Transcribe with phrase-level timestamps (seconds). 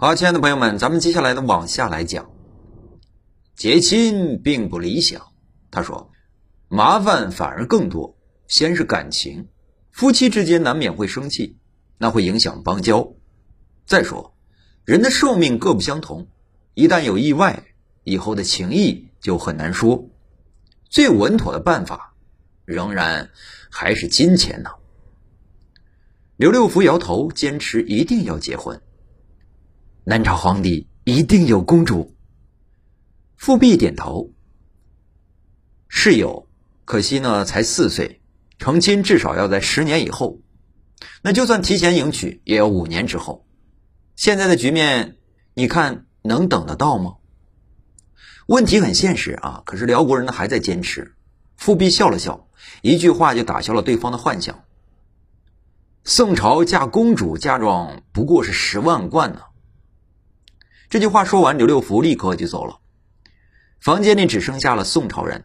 [0.00, 2.30] 好，亲爱的朋友们，咱们接下来呢往下来讲，
[3.56, 5.32] 结亲并不理想。
[5.72, 6.12] 他说，
[6.68, 8.16] 麻烦反而更多。
[8.46, 9.48] 先是感情，
[9.90, 11.58] 夫妻之间难免会生气，
[11.98, 13.14] 那会影响邦交。
[13.86, 14.36] 再说，
[14.84, 16.28] 人的寿命各不相同，
[16.74, 17.64] 一旦有意外，
[18.04, 20.08] 以后的情谊就很难说。
[20.88, 22.14] 最稳妥的办法，
[22.64, 23.30] 仍然
[23.68, 24.70] 还是金钱呢。
[26.36, 28.80] 刘六福摇头，坚持一定要结婚。
[30.10, 32.16] 南朝皇帝一定有公主。
[33.36, 34.32] 富弼点头。
[35.86, 36.48] 是有，
[36.86, 38.22] 可惜呢，才四岁，
[38.58, 40.38] 成亲至少要在十年以后。
[41.20, 43.46] 那就算提前迎娶，也要五年之后。
[44.16, 45.18] 现在的局面，
[45.52, 47.16] 你看能等得到吗？
[48.46, 51.16] 问题很现实啊，可是辽国人呢还在坚持。
[51.58, 52.48] 富弼笑了笑，
[52.80, 54.64] 一句话就打消了对方的幻想。
[56.02, 59.42] 宋朝嫁公主嫁妆不过是十万贯呢。
[60.90, 62.78] 这句话说完，刘六福立刻就走了。
[63.78, 65.44] 房间里只剩下了宋朝人，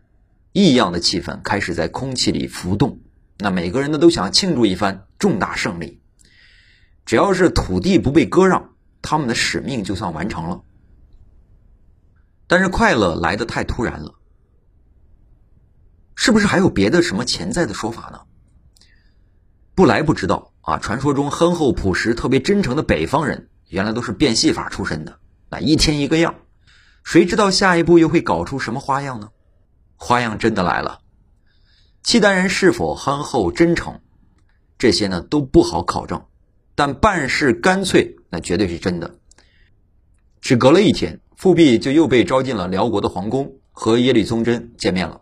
[0.54, 3.02] 异样的气氛开始在空气里浮动。
[3.40, 6.02] 那每个人呢都想庆祝一番重大胜利，
[7.06, 8.70] 只要是土地不被割让，
[9.02, 10.64] 他们的使命就算完成了。
[12.48, 14.16] 但是快乐来得太突然了，
[16.16, 18.22] 是不是还有别的什么潜在的说法呢？
[19.76, 20.78] 不来不知道啊！
[20.78, 25.20] 传说中憨厚朴实、特别真诚的北方人，原来都是变戏法出身的。
[25.54, 26.34] 那一天一个样，
[27.04, 29.30] 谁知道下一步又会搞出什么花样呢？
[29.98, 31.02] 花样真的来了，
[32.02, 34.02] 契丹人是否憨厚真诚，
[34.80, 36.26] 这些呢都不好考证，
[36.74, 39.16] 但办事干脆那绝对是真的。
[40.42, 45.22] 只隔了一天，富弼就又被招进了辽国的皇宫，和耶律宗真见面了。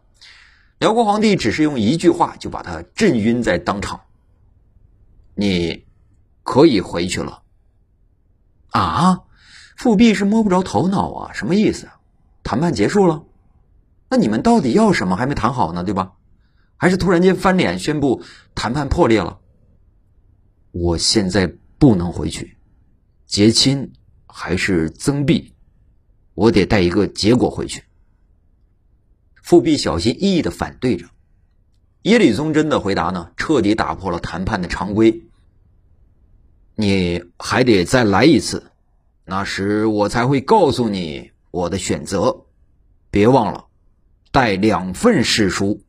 [0.79, 3.99] 辽国皇帝只是用一句话就把他震晕在当场
[5.35, 5.83] ：“你
[6.43, 7.41] 可以回去了。”
[8.71, 9.23] 啊！
[9.81, 11.89] 复辟是摸不着头脑啊，什么意思？
[12.43, 13.23] 谈判结束了？
[14.09, 15.15] 那你们到底要什么？
[15.15, 16.13] 还没谈好呢，对吧？
[16.77, 18.21] 还是突然间翻脸宣布
[18.53, 19.39] 谈判破裂了？
[20.69, 22.57] 我现在不能回去，
[23.25, 23.91] 结亲
[24.27, 25.51] 还是增币，
[26.35, 27.83] 我得带一个结果回去。
[29.41, 31.07] 复辟小心翼翼的反对着。
[32.03, 35.23] 耶律宗真的回答呢，彻底打破了谈判的常规。
[36.75, 38.67] 你还得再来一次。
[39.31, 42.47] 那时我才会告诉你我的选择，
[43.09, 43.67] 别忘了
[44.29, 45.85] 带两份誓书。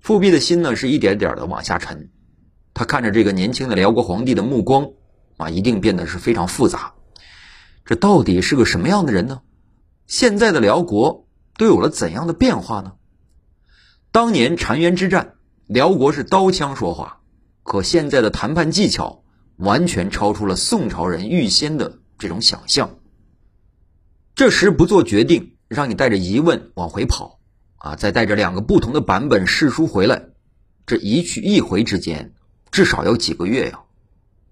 [0.00, 2.10] 富弼的心呢是一点点的往下沉，
[2.74, 4.90] 他看着这个年轻的辽国皇帝的目光
[5.36, 6.94] 啊，一定变得是非常复杂。
[7.84, 9.42] 这到底是个什么样的人呢？
[10.08, 12.94] 现在的辽国都有了怎样的变化呢？
[14.10, 15.34] 当年澶渊之战，
[15.68, 17.20] 辽国是刀枪说话，
[17.62, 19.22] 可现在的谈判技巧
[19.56, 22.00] 完全超出了宋朝人预先的。
[22.24, 23.00] 这种想象，
[24.34, 27.38] 这时不做决定，让你带着疑问往回跑，
[27.76, 30.28] 啊，再带着两个不同的版本试书回来，
[30.86, 32.32] 这一去一回之间，
[32.70, 33.80] 至少要几个月呀。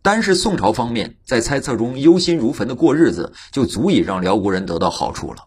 [0.03, 5.47] 单是宋朝方面在猜测中忧心如焚的过日子，就足以让辽国人得到好处了。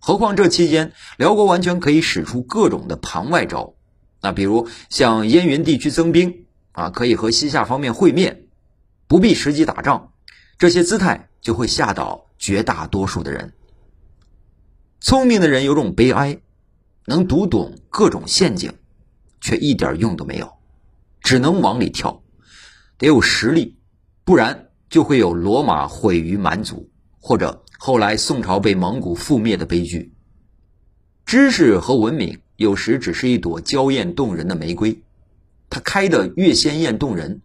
[0.00, 3.74] 何况这期间，辽国完全可以使出各种的盘外招，
[4.20, 8.48] 那比如向燕云地区增兵，啊，可以和西夏方面会面，
[9.06, 10.10] 不必实际打仗，
[10.58, 11.28] 这些姿态。
[11.44, 13.52] 就会吓倒绝大多数的人。
[14.98, 16.40] 聪明的人有种悲哀，
[17.04, 18.72] 能读懂各种陷阱，
[19.42, 20.50] 却一点用都没有，
[21.20, 22.22] 只能往里跳。
[22.96, 23.76] 得有实力，
[24.24, 30.14] 不然就会有罗马毁于蛮族，或者后来宋朝被蒙古覆灭的悲剧。
[31.26, 34.98] 知识和文明有时只是一朵娇艳动人的玫瑰，
[35.68, 37.42] 它开得越鲜艳动人，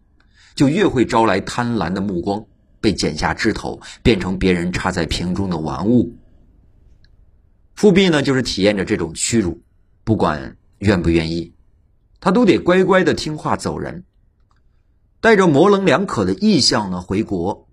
[0.54, 2.46] 就越会招来贪婪的目光。
[2.80, 6.16] 被剪下枝头，变成别人插在瓶中的玩物。
[7.74, 9.62] 富弼呢，就是体验着这种屈辱，
[10.04, 11.54] 不管愿不愿意，
[12.20, 14.04] 他都得乖乖的听话走人，
[15.20, 17.68] 带着模棱两可的意向呢回国。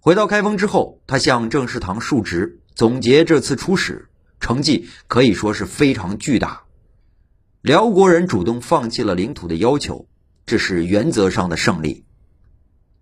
[0.00, 4.08] 回到开封之后，他向郑士堂述职，总结这次出使
[4.40, 6.62] 成绩可以说是非常巨大。
[7.60, 10.08] 辽国人主动放弃了领土的要求，
[10.46, 12.04] 这是原则上的胜利。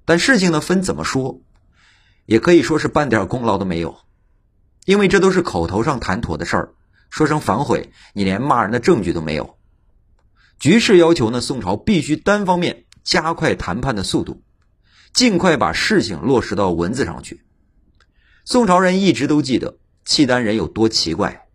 [0.06, 1.42] 但事情呢分怎么说，
[2.24, 3.98] 也可以说是半点功劳都没有，
[4.86, 6.74] 因为这都是口头上谈妥的事儿，
[7.10, 9.58] 说声反悔，你连骂人的证据都没有。
[10.58, 14.42] 局势要求呢，宋朝必须单方面加快谈判的速度，
[15.12, 17.44] 尽快把事情落实到文字上去。
[18.44, 21.48] 宋朝人一直都记得契丹人有多奇怪，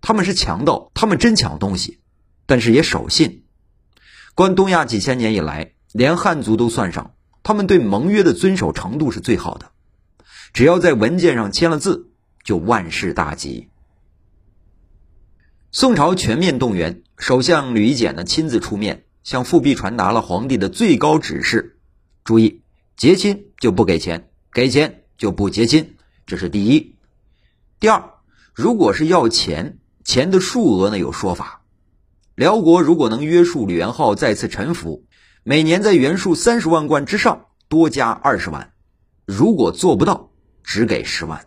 [0.00, 2.00] 他们是强盗，他们真抢东西，
[2.46, 3.44] 但是也守信。
[4.34, 7.13] 观东亚几千年以来，连汉族都算上。
[7.44, 9.70] 他们对盟约的遵守程度是最好的，
[10.54, 12.08] 只要在文件上签了字，
[12.42, 13.68] 就万事大吉。
[15.70, 21.76] 宋朝全面动员，首相吕夷简呢亲自出面，向富弼传达了皇帝的最高指示：
[22.24, 22.62] 注意，
[22.96, 26.96] 结亲就不给钱，给钱就不结亲，这是第一。
[27.78, 28.14] 第二，
[28.54, 31.60] 如果是要钱，钱的数额呢有说法。
[32.34, 35.04] 辽国如果能约束吕元昊再次臣服，
[35.46, 38.70] 每年在原数三十万贯之上多加二十万；
[39.26, 40.30] 如果做不到，
[40.62, 41.46] 只给十万。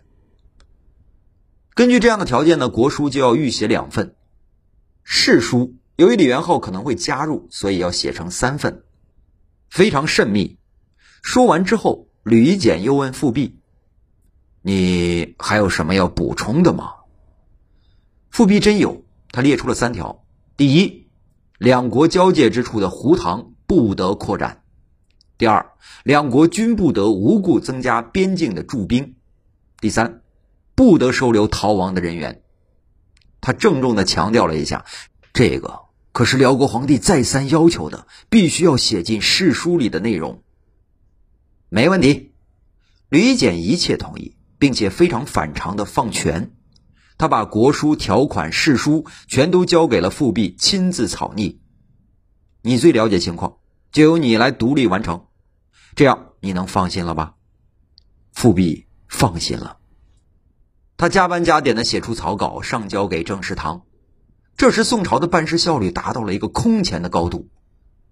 [1.73, 4.15] 根据这样的条件呢，国书就要预写两份。
[5.03, 8.83] 誓书由于李元昊可能会加入，所以要写成三份，
[9.71, 10.59] 非常慎密。
[11.23, 13.61] 说完之后，吕夷简又问富弼
[14.61, 16.93] ：“你还有什么要补充的吗？”
[18.29, 20.23] 富弼真有，他列出了三条。
[20.55, 21.09] 第一，
[21.57, 24.61] 两国交界之处的胡塘不得扩展；
[25.37, 25.73] 第二，
[26.03, 29.13] 两国均不得无故增加边境的驻兵；
[29.81, 30.21] 第三，
[30.73, 32.41] 不得收留逃亡的人员。
[33.41, 34.85] 他郑重的强调了一下，
[35.33, 35.81] 这个
[36.13, 40.41] 可是辽国皇帝再三要求的，必须要写进誓书里的内容。
[41.69, 42.31] 没问题，
[43.09, 46.51] 吕简一切同意，并且非常反常的放权。
[47.17, 51.59] 他把国书条款、誓书全都交给了富弼亲自草拟。
[52.67, 53.59] 你最了解情况，
[53.93, 55.27] 就由你来独立完成，
[55.95, 57.35] 这样你能放心了吧？
[58.33, 59.77] 富弼放心了。
[60.97, 63.83] 他加班加点的写出草稿，上交给郑士堂。
[64.57, 67.47] 这时，宋朝的办事效率达到了一个空前的高度。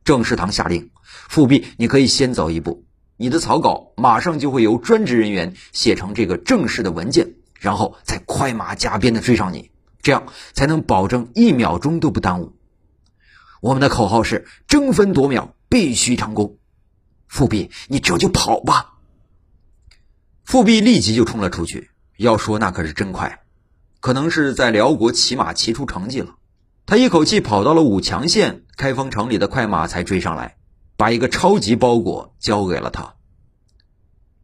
[0.06, 2.86] 郑士堂下令：“富弼，你可以先走一步，
[3.18, 9.72] 你的草稿马上就会由专职人员写成这个正式的文件。”然后再快马加鞭的追上你，
[10.02, 12.54] 这样才能保证一秒钟都不耽误。
[13.65, 16.59] 我们的口号是争分夺秒，必须成功。
[17.27, 18.94] 富弼，你这就跑吧！
[20.44, 21.89] 富弼立即就冲了出去。
[22.15, 23.41] 要说那可是真快，
[24.01, 26.35] 可能是在辽国骑马骑出成绩了。
[26.85, 30.57] 他一口气跑到了武强县开封城里的快马才追上来，
[30.95, 33.15] 把一个超级包裹交给了他，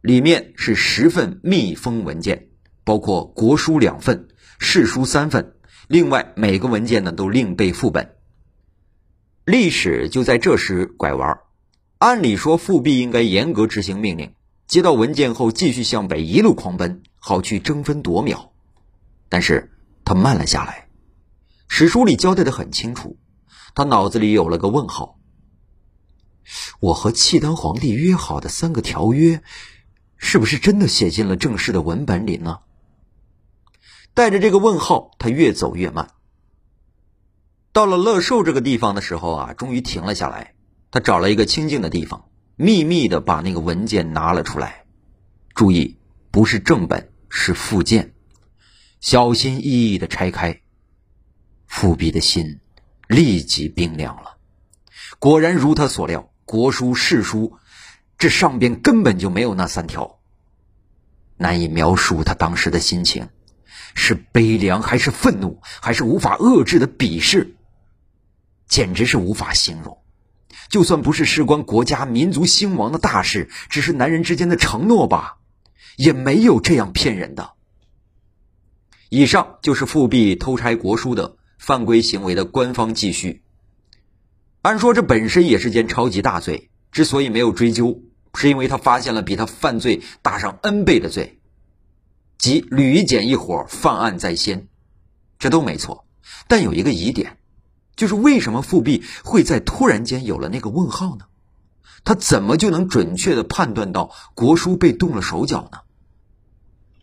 [0.00, 2.48] 里面是十份密封文件。
[2.82, 4.26] 包括国书两份，
[4.58, 5.54] 誓书三份，
[5.86, 8.16] 另外每个文件呢都另备副本。
[9.44, 11.40] 历史就在这时拐弯
[11.98, 14.34] 按理说复辟应该严格执行命令，
[14.68, 18.52] 接到文件后继续向北一路狂奔，好去争分夺秒。
[19.28, 19.72] 但是
[20.04, 20.88] 他慢了下来。
[21.66, 23.16] 史书里交代的很清楚，
[23.74, 25.18] 他脑子里有了个问号：
[26.78, 29.42] 我和契丹皇帝约好的三个条约，
[30.16, 32.60] 是不是真的写进了正式的文本里呢？
[34.14, 36.10] 带着这个问号，他越走越慢。
[37.72, 40.54] 到了乐寿这个地方的时候啊，终于停了下来。
[40.90, 42.26] 他找了一个清静的地方，
[42.56, 44.84] 秘密的把那个文件拿了出来。
[45.54, 45.96] 注意，
[46.30, 48.12] 不是正本，是附件。
[49.00, 50.60] 小心翼翼的拆开，
[51.66, 52.60] 富弼的心
[53.08, 54.36] 立即冰凉了。
[55.18, 57.56] 果然如他所料，国书、誓书，
[58.18, 60.18] 这上边根本就没有那三条。
[61.38, 63.30] 难以描述他当时的心情。
[63.94, 67.56] 是悲凉，还是愤怒，还是无法遏制的鄙视？
[68.72, 69.98] 简直是无法形容。
[70.70, 75.36] 就算不是事关国家民族兴亡的大事，只是男人之间的承诺吧，
[75.96, 77.52] 也没有这样骗人的。
[79.10, 83.42] 以上就是富弼偷拆国书的犯规行为的官方记叙。
[84.62, 88.00] 按说这本身也是件超级大罪，之所以没有追究，
[88.34, 91.40] 是因为他发现了比他犯罪大上 N 倍的罪。
[92.38, 94.68] 即吕夷简一伙犯案在先，
[95.38, 96.06] 这都没错，
[96.48, 97.36] 但有一个疑点，
[97.96, 101.26] 就是为什么复辟会在突然间有了那个问号呢？
[102.04, 105.78] 他怎么就能准确的判断到国书被动了手脚呢？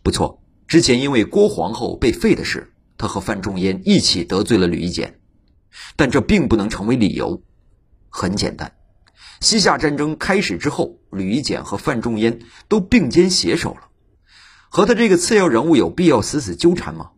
[0.03, 5.19] 不错，之前因为郭皇后被废的事，他和范仲淹一起得罪了吕夷简，
[5.95, 7.41] 但这并不能成为理由。
[8.09, 8.73] 很简单，
[9.39, 13.89] 西夏战争开始之后，吕夷简和范仲淹都并肩携手了。
[14.69, 17.11] 和他这个次要人物有必要死死纠缠吗？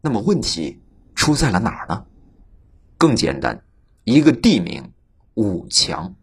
[0.00, 0.80] 那么问题
[1.14, 2.06] 出在了哪儿呢？
[2.98, 3.64] 更简单，
[4.04, 4.92] 一个地名
[5.34, 6.14] 武强。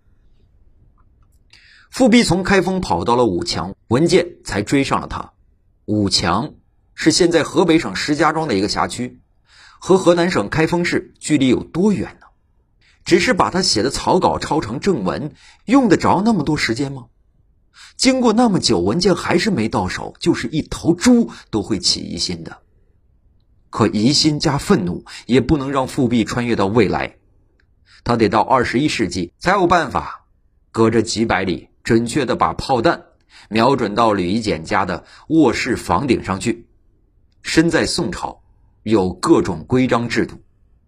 [1.92, 5.34] 富弼从开封跑到了武强，文件才追上了他。
[5.86, 6.56] 武强
[6.96, 9.22] 是现在河北省石家庄的一个辖区，
[9.80, 12.27] 和河南省开封市距离有多远呢？
[13.06, 15.34] 只是把他写的草稿抄成正文，
[15.65, 17.08] 用得着那么多时间吗？
[17.98, 22.62] 经过那么久，文件还是没到手，就是一头猪都会起疑心的。
[23.74, 27.15] 可疑心加愤怒也不能让富弼穿越到未来，
[28.03, 30.27] 他得到二十一世纪才有办法，
[30.72, 33.06] 隔着几百里，准确的把炮弹
[33.50, 36.68] 瞄准到吕夷简家的卧室房顶上去。
[37.42, 38.44] 身在宋朝，
[38.84, 40.39] 有各种规章制度，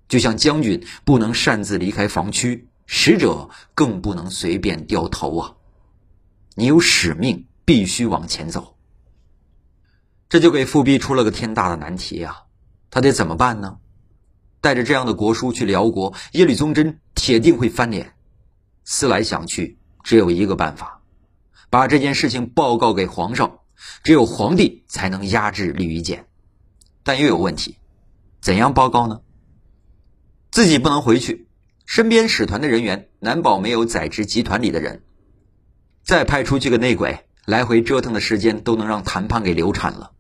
[0.08, 5.56] 就像将军不能擅自离开房区，使者更不能随便掉头啊！
[6.54, 8.78] 你有使命，必须往前走。
[10.30, 12.44] 这就给富弼出了个天大的难题啊！
[12.96, 13.78] 他得怎么办呢？
[14.62, 18.14] 带着这样的国书去辽国，耶律宗真铁定会翻脸。
[18.86, 21.02] 思来想去，只有一个办法，
[21.70, 23.60] 把这件事情报告给皇上，
[24.06, 26.26] 只有皇帝才能压制吕夷简。
[27.04, 27.76] 但又有问题，
[28.40, 29.20] 怎样报告呢？
[30.50, 31.50] 自己不能回去，
[31.86, 35.04] 身边使团的人员难保没有宰执集团里的人。
[36.06, 40.14] 再派出去个内鬼，来回折腾的时间都能让谈判给流产了。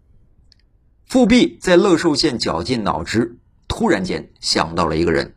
[1.05, 5.35] 富弼在乐寿县绞尽脑汁，突然间想到了一个人，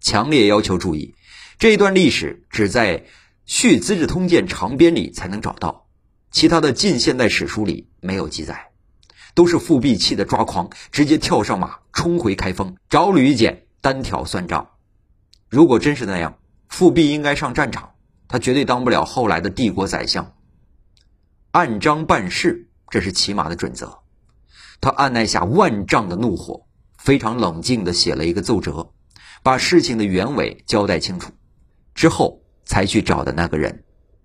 [0.00, 1.14] 强烈要求注意，
[1.58, 2.98] 这一段历史只在
[3.44, 5.86] 《续资治通鉴长编》里才能找到，
[6.30, 8.68] 其他的近现代史书里没有记载。
[9.34, 14.72] 都是富弼气得抓狂，直接跳上马冲回开封，找吕夷简单挑算账。
[15.48, 17.94] 如果真是那样，富弼应该上战场，
[18.28, 20.34] 他绝对当不了后来的帝国宰相。
[21.50, 24.01] 按章办事，这是起码的准则。
[24.82, 26.66] 他按捺下万丈的怒火，
[26.98, 28.92] 非常冷静地写了一个奏折，
[29.44, 31.32] 把事情的原委交代清楚，
[31.94, 33.84] 之后才去找的那个人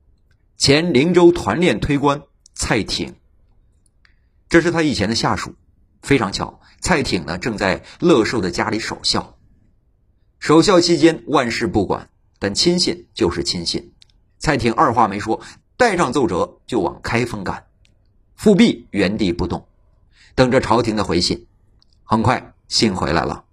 [0.58, 2.24] ——前灵州团练推官
[2.56, 3.14] 蔡挺。
[4.50, 5.54] 这是他以前的下属，
[6.02, 9.38] 非常巧，蔡挺呢正在乐寿的家里守孝。
[10.40, 12.10] 守孝期间万事不管，
[12.40, 13.94] 但亲信就是亲信。
[14.40, 15.40] 蔡挺二话没说，
[15.78, 17.68] 带上奏折就往开封赶。
[18.36, 19.68] 富弼原地不动，
[20.38, 21.48] 等着朝廷的回信。
[22.04, 23.46] 很快信回来了。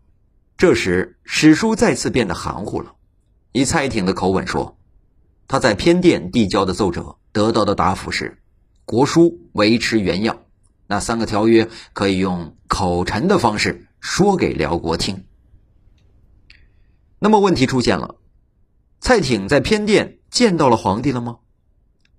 [0.58, 2.94] 这时史书再次变得含糊了。
[3.52, 4.76] 以蔡挺的口吻说，
[5.48, 8.36] 他在偏殿递交的奏折得到的答复是：
[8.84, 10.42] 国书维持原样。
[10.86, 15.24] 那三个条约可以用口陈的方式说给辽国听。
[17.18, 18.16] 那么问题出现了，
[19.00, 21.38] 蔡挺在偏殿见到了皇帝了吗？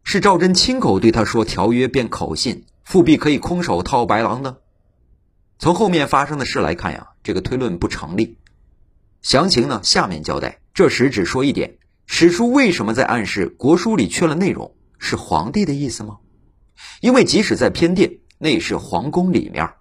[0.04, 4.62] 是赵祯亲口对他说条约变口信，复辟可以空手套白狼的？
[5.58, 8.38] 从后面发生的事来看呀，这个推论不成立。
[9.24, 10.62] 详情呢，下面交代。
[10.72, 14.76] 这时只说一点：史书为什么在暗示国书里缺了内容？
[15.00, 16.20] 是皇帝的意思吗？
[17.02, 18.20] 因为即使在偏殿。
[18.38, 19.72] 那也是皇宫里面，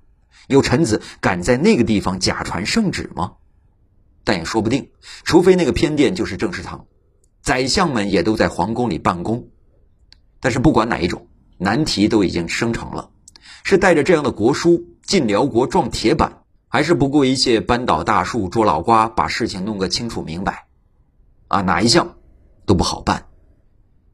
[0.46, 3.34] 有臣子敢在那个地方假传圣旨吗？
[4.23, 4.92] 但也说不定，
[5.25, 6.87] 除非那个偏殿就是正式堂，
[7.42, 9.49] 宰相们也都在皇宫里办公。
[10.40, 11.26] 但是不管哪一种，
[11.58, 13.11] 难题都已经生成了：
[13.62, 20.66] 是带着这样的国书进辽国撞铁板，还是不顾一切扳倒大树捉老瓜，把事情弄个清楚明白？
[21.49, 22.16] 啊，哪一项
[22.66, 23.26] 都不好办。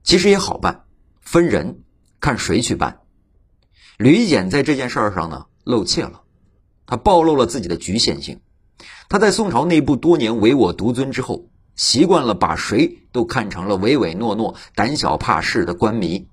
[0.02, 0.84] 其实也好办，
[1.20, 1.82] 分人，
[2.20, 3.00] 看谁去办。
[3.98, 6.22] 吕夷简在这件事儿上呢露怯了，
[6.86, 8.40] 他暴露了自己的局限性。
[9.08, 16.26] 他在宋朝内部多年唯我独尊之后，习惯了把谁都看成了唯唯诺诺、胆小怕事的官迷。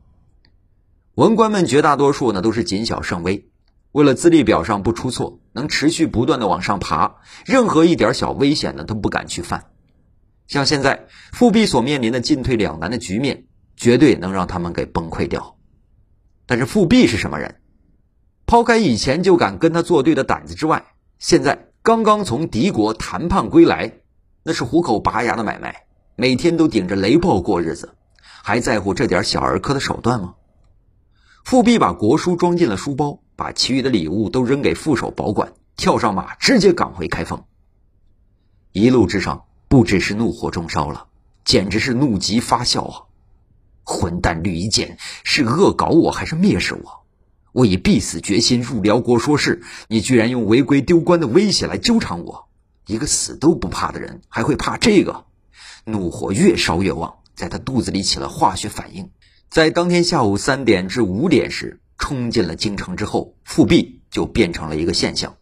[1.18, 3.50] 文官们绝大多数呢都是谨小慎微，
[3.92, 9.72] 为了资历表上不出错，能持续不断的往上爬，任何一点小危险呢都不敢去犯。
[10.46, 13.46] 像现在富弼所面临的进退两难的局面，
[13.76, 15.58] 绝对能让他们给崩溃掉。
[16.46, 17.56] 但是富弼是什么人？
[18.46, 20.86] 抛开以前就敢跟他作对的胆子之外，
[21.18, 23.92] 现在刚刚从敌国谈判归来，
[24.44, 30.36] 那是虎口拔牙的买卖，每天都顶着雷暴过日子，还在乎这点小儿科的手段吗？
[31.50, 37.46] 富弼把国书装进了书包，把其余的礼物都扔给副手保管，跳上马，直接赶回开封。
[38.74, 41.08] 一路之上，不只是怒火中烧了，
[41.46, 42.96] 简直是怒极发笑啊！
[43.86, 47.06] 混蛋吕夷简是恶搞我还是蔑视我？
[47.54, 52.50] 我以必死决心入辽国说事，你居然用违规丢官的威胁来纠缠我！
[52.88, 55.24] 一个死都不怕的人还会怕这个？
[55.86, 59.12] 怒火越烧越旺，在他肚子里起了化学反应。
[59.50, 65.38] 在当天下午三点至五点时，冲进了京城之后，复辟就变成了一个现象。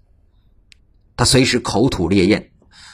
[1.17, 2.51] 他随时口吐烈焰。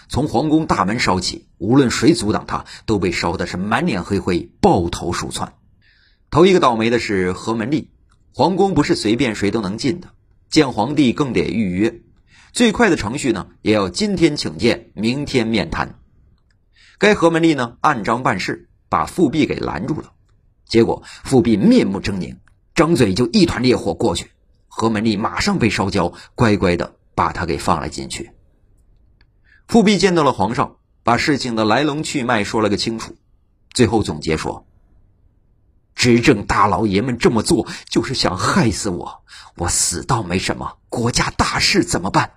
[0.08, 5.53] 从皇宫大门烧起，无论谁阻挡他，都被烧的是满脸黑灰，抱头鼠窜。
[6.30, 7.91] 头一个倒霉的是何门立，
[8.34, 10.10] 皇宫不是随便谁都能进的，
[10.50, 12.01] 见皇帝更得预约。
[12.51, 16.00] 最快的程序呢，也要今天请见，明天面谈。
[16.98, 20.12] 该何门立呢，按章办事，把复辟给拦住了。
[20.71, 22.37] 结果富弼面目狰狞，
[22.75, 24.31] 张嘴就一团烈火过去，
[24.69, 28.31] 何门立马上被烧焦，乖乖的把他给放了进去。
[29.67, 33.17] 富弼见到了皇上，把事情的来龙去脉说了个清楚，
[33.73, 34.65] 最后总结说
[35.93, 39.25] ：“执政大老爷们这么做就是想害死我，
[39.57, 42.31] 我死倒没什么，国家大事怎么办？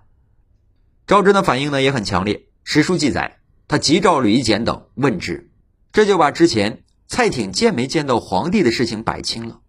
[1.06, 2.46] 赵祯的反应呢也很强烈。
[2.64, 3.38] 史书记载，
[3.68, 5.52] 他急召吕夷简等问之，
[5.92, 9.61] 这就把之前蔡挺见没见到皇帝的事情摆清了。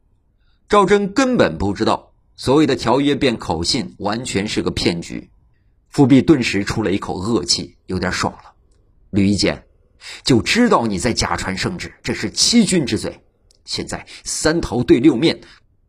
[0.68, 5.30] 赵祯根本不知道所谓的条约变口信完全是个骗局。
[5.90, 8.54] 富弼顿时出了一口恶气，有点爽了。
[9.12, 9.66] 吕简，
[10.24, 13.22] 就知道你在假传圣旨，这是欺君之罪。
[13.64, 15.40] 现在三头对六面，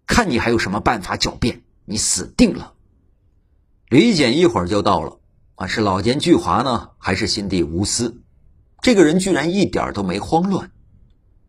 [0.07, 1.63] 看你还有什么办法狡辩？
[1.85, 2.75] 你死定了！
[3.89, 5.21] 吕简一会儿就到了，
[5.57, 8.23] 啊，是老奸巨猾呢，还是心地无私？
[8.81, 10.71] 这个人居然一点都没慌乱，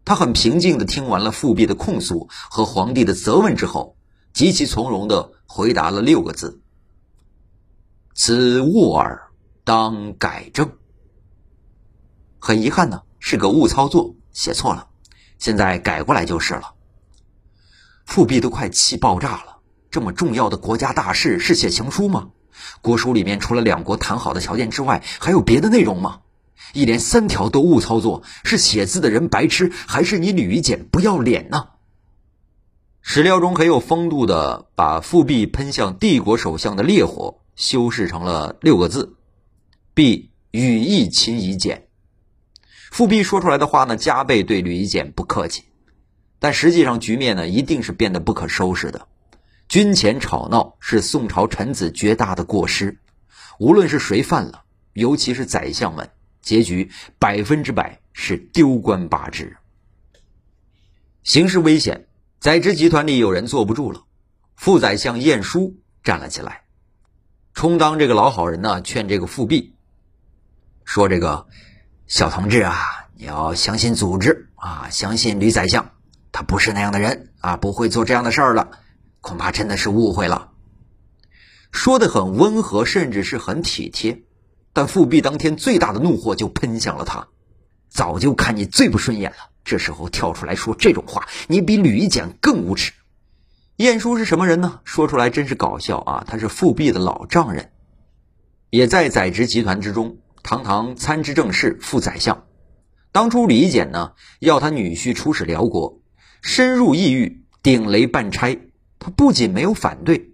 [0.08, 3.98] 他很平静的听完了富弼的控诉和皇帝的责问之后，
[4.32, 6.62] 极其从容的回答了六个字
[8.16, 9.22] ：“此误耳，
[9.66, 10.72] 当改正。”
[12.40, 14.88] 很遗憾呢，是个误操作，写错了。
[15.40, 16.74] 现在改过来就是了。
[18.06, 19.58] 富弼都快气爆炸了，
[19.92, 22.30] 这么重要的国家大事是写情书吗？
[22.82, 26.22] 国书里面除了两国谈好的条件之外，还有别的内容吗？
[26.74, 31.70] 一连三条都误操作，是写字的人白痴，还是你吕夷简不要脸呢？
[33.02, 39.16] 史料中很有风度的把复辟喷向帝国首相的烈火修饰成了六个字
[39.96, 41.88] ：“必羽翼秦夷简。”
[42.92, 45.64] 复辟说出来的话呢，加倍对吕夷简不客气，
[46.40, 49.08] 但实际上局面呢，一定是变得不可收拾的。
[49.70, 53.00] 军前吵闹是宋朝臣子绝大的过失，
[53.60, 56.10] 无论是谁犯了，尤其是宰相们，
[56.48, 56.90] 结局
[57.20, 59.58] 百分之百是丢官罢职。
[61.24, 62.08] 形势危险，
[62.40, 64.06] 宰执集团里有人坐不住了，
[64.56, 65.76] 副宰相晏殊
[66.06, 66.62] 站了起来，
[67.54, 69.76] 充当这个老好人呢，劝这个富弼
[70.86, 71.48] 说：“这个。”
[72.08, 75.92] 小同志啊，你要相信组织啊，相信吕宰相，
[76.32, 78.80] 他不是那样的人啊，不会做这样的事儿了。
[79.20, 80.54] 恐怕真的是误会了。
[81.74, 84.24] 说的很温和，甚至是很体贴，
[84.78, 87.30] 但富弼当天最大的怒火就喷向了他。
[87.90, 92.94] 早就看你最不顺眼了，这时候跳出来说这种话，你比吕夷简更无耻。
[93.78, 94.82] 晏殊是什么人呢？
[94.84, 96.24] 说出来真是搞笑啊！
[96.28, 97.72] 他是富弼的老丈人，
[98.70, 100.18] 也在宰执集团之中。
[100.44, 102.46] 堂堂参知政事、副宰相，
[103.12, 106.02] 当初李简呢要他女婿出使辽国，
[106.44, 108.60] 深入异域顶雷办差，
[109.00, 110.34] 他不仅没有反对，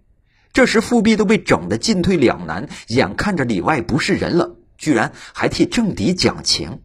[0.54, 6.80] 这时富弼都被整得进退两难，眼看着里外不是人了，居然还替政敌讲情，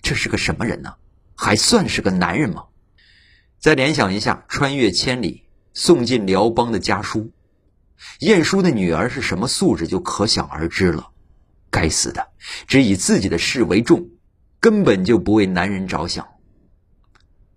[0.00, 0.94] 这是个什么人呢？
[1.34, 2.66] 还算是个男人吗？
[3.58, 5.42] 再联想一下，穿越千里
[5.74, 7.32] 送进辽邦的家书，
[8.20, 11.08] 晏殊的女儿是什么素质，就可想而知了。
[11.68, 12.28] 该死的，
[12.68, 14.08] 只以自己的事为重，
[14.60, 16.28] 根本就不为男人着想。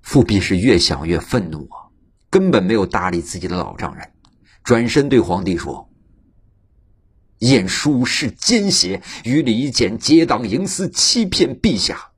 [0.01, 1.93] 富弼是越想越愤怒啊，
[2.31, 4.12] 根本没有搭理自己的老丈人，
[4.63, 5.89] 转身对皇帝说
[7.39, 12.11] ：“晏殊是奸邪，与李简结党营私，欺骗陛下。”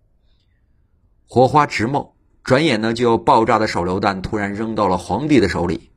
[1.27, 5.89] 火花直冒，转眼呢就要爆炸的手榴弹突然扔到了皇帝的手里。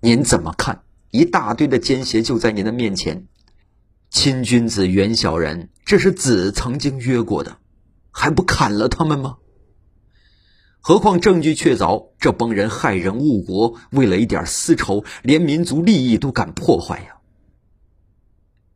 [0.00, 0.82] 您怎么看？
[1.10, 3.26] 一大堆的奸邪就在您的面前。
[4.10, 7.58] 亲君子，远小人，这是子曾经约过的，
[8.10, 9.36] 还不砍了他们吗？
[10.88, 17.18] 何况证据确凿，这帮人害人误国，为了一点私仇，连民族利益都敢破坏呀！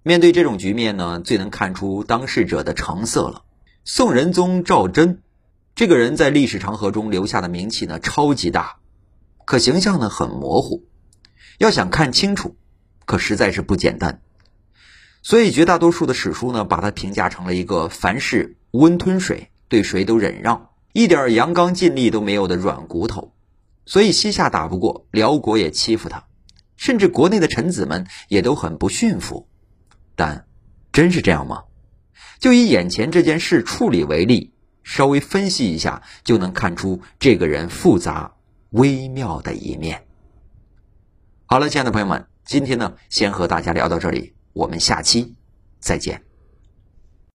[0.02, 3.44] 面对这种局面呢，最能看出当事者的成色了。
[3.86, 5.22] 宋仁宗赵祯，
[5.74, 8.76] 这个人在历史长河中留下的名气呢，超级大，
[9.46, 10.84] 可形象呢很模糊，
[11.56, 12.56] 要想看清楚，
[13.06, 14.20] 可实在是不简单。
[15.22, 23.32] 所以，绝大多数的史书呢，把他评价成了一个凡事温吞水，对谁都忍让，一点阳刚劲力都没有的软骨头。
[23.84, 26.24] 所以，西夏打不过，辽国也欺负他，
[26.76, 29.48] 甚至国内的臣子们也都很不驯服。
[30.14, 30.46] 但，
[30.92, 31.64] 真是这样吗？
[32.38, 34.52] 就以眼前这件事处理为例，
[34.84, 38.34] 稍微分析一下，就能看出这个人复杂
[38.70, 40.04] 微妙的一面。
[41.46, 44.34] 好了，亲爱的朋友们，今天呢，先和大家聊到这里。
[44.52, 45.34] 我们下期
[45.80, 46.31] 再见。